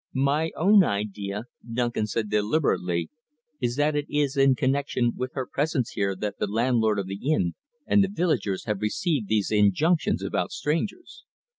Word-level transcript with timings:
"My 0.15 0.49
own 0.57 0.83
idea," 0.83 1.43
Duncan 1.75 2.07
said 2.07 2.27
deliberately, 2.27 3.11
"is 3.59 3.75
that 3.75 3.95
it 3.95 4.07
is 4.09 4.35
in 4.35 4.55
connection 4.55 5.11
with 5.15 5.33
her 5.35 5.45
presence 5.45 5.91
here 5.91 6.15
that 6.15 6.39
the 6.39 6.47
landlord 6.47 6.97
of 6.97 7.05
the 7.05 7.29
inn 7.31 7.53
and 7.85 8.03
the 8.03 8.09
villagers 8.11 8.63
have 8.65 8.81
received 8.81 9.27
these 9.27 9.51
injunctions 9.51 10.23
about 10.23 10.51
strangers. 10.51 11.23